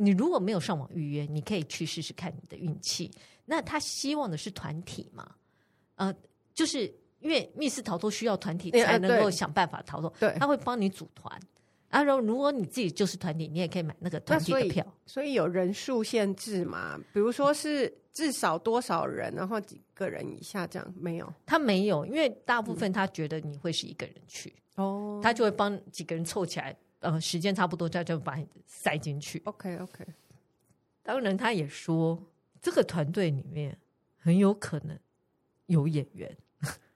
[0.00, 3.10] 你如果没有上网预约，你可以去试试看你的运气。
[3.44, 5.28] 那他希望的是团体嘛？
[5.96, 6.14] 呃，
[6.54, 6.82] 就是
[7.18, 10.08] 因为密室逃脱需要团体才能够想办法逃脱。
[10.20, 11.36] 对，他会帮你组团。
[11.90, 14.84] 然后如果你自己就是团体，你也可以买那个团体的票。
[15.06, 16.98] 所以，所以有人数限制嘛？
[17.12, 20.94] 比如说是至少多少人，然后几个人以下这样？
[20.96, 26.76] 没有，他没有，因为大部分他觉得你会是一个人去哦，他就会帮几个人凑起来。
[27.00, 29.40] 呃，时间差不多，他就把你塞进去。
[29.44, 30.04] OK，OK。
[31.02, 32.20] 当然，他也说
[32.60, 33.78] 这个团队里面
[34.18, 34.98] 很有可能
[35.66, 36.36] 有演员。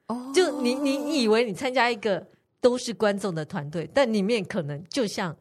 [0.09, 2.27] 哦，就你你你以为你参加一个
[2.63, 5.37] 都是观众的团队，但里面可能就像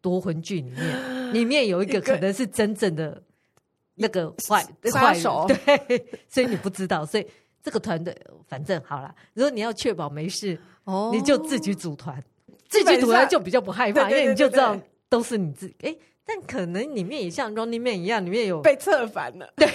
[0.00, 3.20] 夺魂剧里面， 里面有一个可能是真正的
[3.94, 5.46] 那个坏杀手。
[5.66, 7.04] 对，所以你不知道。
[7.04, 7.26] 所以
[7.62, 8.16] 这个团队
[8.46, 12.22] 反正好了，如果你要确保没事，哦，你就自己组团。
[12.68, 15.74] 自己组团就比较不害怕，因为你就知道都是你自己。
[15.80, 15.96] 哎，
[16.26, 19.50] 但可能里面也像 Running Man 一样，里面有被策反了。
[19.56, 19.66] 对，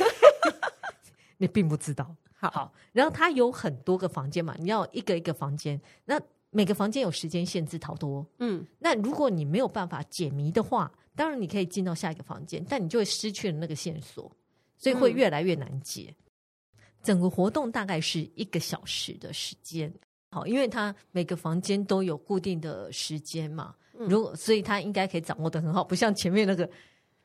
[1.40, 2.16] 你并不知道。
[2.34, 5.80] 好，然后它有很多个房间嘛，你要一个一个房间。
[6.06, 6.22] 那
[6.52, 8.26] 每个房间有时间限制逃脱。
[8.40, 14.32] 嗯，那如果你没有办法解谜的话，当然你可以进到下一个房间，但你就会失去了那个线索，
[14.78, 16.14] 所以会越来越难解。
[17.02, 19.92] 整个活动大概是一个小时的时间。
[20.30, 26.70] 好，因为它每个房间都有固定的时间嘛，如果所以它应该可以掌握的很好，不像前面那个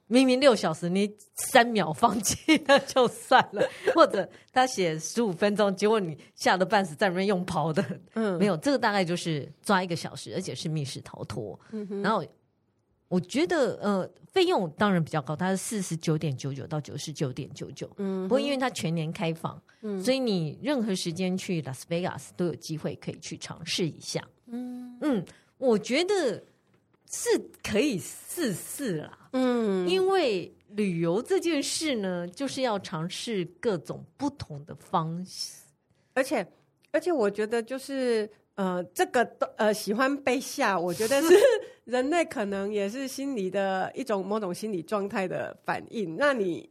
[0.07, 7.85] 明明六小时，你三秒放弃那就算了，或者他写十五分钟，结果你吓得半死，在里面用跑的，
[8.15, 12.25] 嗯，没有，这个大概就是抓一个小时，而且是密室逃脱，嗯，然后。
[13.09, 17.89] 我觉得呃，费用当然比较高，它是四十九点九九到九十九点九九。
[17.99, 24.21] 嗯，不过因为它全年开放，嗯，所以你任何时间去拉斯维加斯都有机会可以去尝试一下。
[24.47, 25.25] 嗯嗯，
[25.59, 26.43] 我觉得
[27.13, 27.29] 是
[27.63, 29.26] 可以试试啦。
[29.37, 35.63] 嗯，因为旅游这件事呢，就是要尝试各种不同的方式，
[36.15, 36.47] 而且
[36.91, 38.29] 而且我觉得就是。
[38.57, 41.29] 呃，这个都呃喜欢被吓，我觉得是
[41.85, 46.17] 人类可能也是心理的一种某种心理状态的反应。
[46.17, 46.67] 那你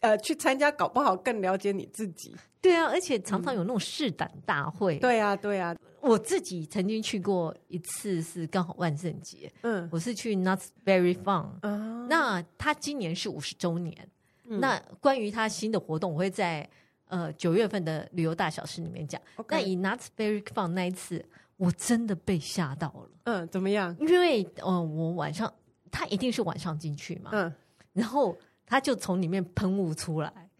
[0.00, 2.34] 呃去参加，搞不好更了解你自己。
[2.60, 4.96] 对啊，而且常常有那种试胆大会。
[4.96, 9.52] 嗯、对啊，对啊，我自己曾经去过一次，是刚好万圣节。
[9.62, 11.46] 嗯，我是去 Knott's Berry Fun，。
[11.62, 14.08] 嗯，那他今年是五十周年。
[14.44, 16.68] 嗯、那关于他新的活动，我会在。
[17.10, 19.18] 呃九月份的旅游大小事里面讲。
[19.48, 21.24] 那以 Knott's Berry Fun 那一次，
[21.56, 23.10] 我真的被吓到了。
[23.24, 23.96] 嗯，怎么样？
[23.98, 25.50] 因为呃，我晚上
[25.90, 27.50] 他一定是晚上进去嘛，嗯，
[27.94, 28.36] 然后
[28.66, 30.50] 他就从里面喷雾出来，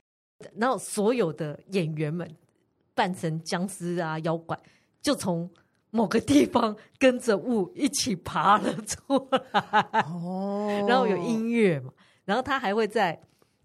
[0.57, 2.27] 然后所有的演员们
[2.95, 4.59] 扮成僵尸啊妖怪，
[5.01, 5.49] 就从
[5.91, 10.01] 某个地方跟着雾一起爬了出来。
[10.03, 11.93] 哦，然后有音乐嘛，
[12.25, 13.21] 然后他还会在，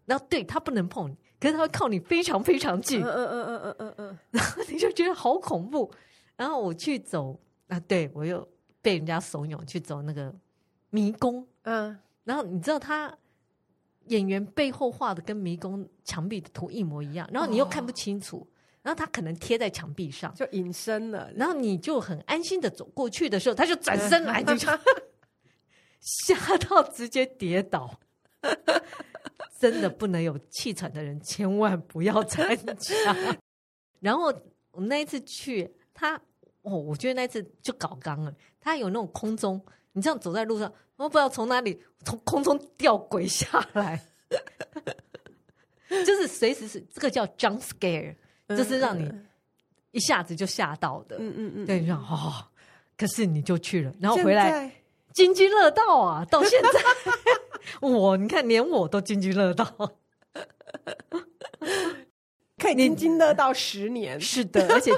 [0.06, 3.02] 然后对他不能碰你，可是他会靠你非常非常近。
[3.02, 5.92] 嗯嗯嗯嗯嗯嗯嗯，然后你就觉得好恐怖。
[6.36, 8.48] 然后我去走啊，对我又
[8.82, 10.34] 被人家怂恿去走那个
[10.90, 13.16] 迷宫，嗯，然后你知道他
[14.08, 18.48] 演员背后画的跟迷宫墙壁的图一模一样，然后你又看不清楚，哦、
[18.84, 24.54] 然后他可能贴在墙壁上就隐身了，然后你就很安心的走过去的时候，他就转身来，就
[26.00, 28.00] 吓到直接跌倒，
[29.58, 33.16] 真的不能有气喘的人千万不要参加。
[34.00, 34.34] 然后
[34.72, 35.74] 我们那一次去。
[35.96, 36.20] 他
[36.64, 38.34] 哦，我觉得那一次就搞刚了。
[38.60, 44.04] 他有那种空中，你这样走在路上，我不知道从哪里从空中吊轨下来，
[45.88, 48.16] 就是随时是这个叫 jump scare，
[48.50, 49.10] 就是让你
[49.91, 51.18] 一下子就吓到的。
[51.20, 52.34] 嗯嗯嗯，对，然后哦，
[52.98, 54.72] 可是你就去了，然后回来
[55.14, 56.70] 津津乐道啊，到现在
[57.82, 59.66] 我你看连我都津津乐道，
[62.58, 64.91] 可以津津乐道十年，是的，而且。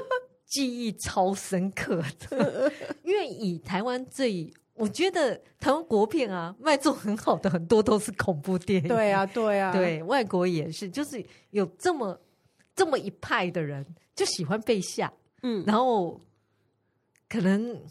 [0.47, 2.71] 记忆超深刻的，
[3.03, 8.87] 因为以台湾最，我觉得台湾国片啊，卖座很好的很多都是恐怖电影。
[8.87, 12.17] 对啊，对啊，对，外国也是，就是有这么
[12.75, 15.11] 这么一派的人，就喜欢被吓，
[15.43, 16.21] 嗯，然后
[17.29, 17.81] 可能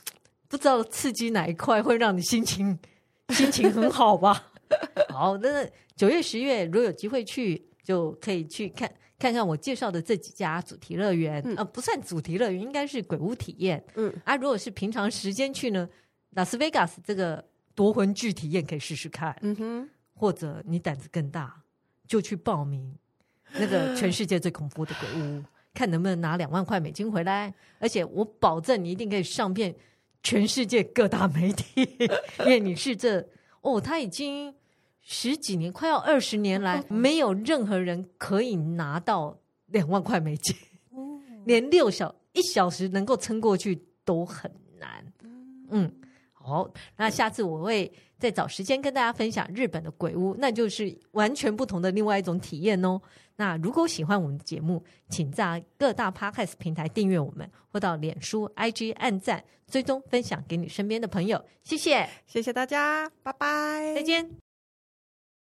[0.49, 2.79] 不知道刺激哪一块会让你心情
[3.31, 4.53] 心情很好吧。
[5.09, 5.67] 好，那
[5.97, 8.93] 九月十月如果有机会去，就可以去看。
[9.17, 13.83] 看看我介绍的这几家主题乐园，嗯、呃，不算主题乐园，应该是鬼屋体验。
[13.95, 15.89] 嗯，啊，如果是平常时间去呢，
[16.31, 17.43] 拉斯维加斯这个
[17.75, 19.35] 夺魂剧体验可以试试看。
[19.41, 21.63] 嗯哼，或者你胆子更大，
[22.07, 22.95] 就去报名
[23.55, 25.43] 那个全世界最恐怖的鬼屋，
[25.75, 27.53] 看能不能拿两万块美金回来。
[27.79, 29.75] 而且我保证你一定可以上遍
[30.23, 31.89] 全世界各大媒体，
[32.41, 33.27] 因为你是这
[33.63, 34.55] 哦，他已经。
[35.07, 40.57] 十几年，快要二十年来，没有任何人可以拿到两万块美金，
[41.45, 44.51] 连六小一小时能够撑过去都很
[44.81, 45.05] 难。
[45.69, 45.93] 嗯，
[46.33, 52.99] 好，那下次我会再找时间跟大家分享日本的鬼屋，那就是完全不同的另外一种体验哦。
[53.37, 61.45] 那如果喜欢我们的节目，请在各大 Podcast 平台订阅我们，或到脸书、IG 按赞、追踪、分享给你身边的朋友。
[61.63, 64.54] 谢谢，谢谢大家，拜拜，再见。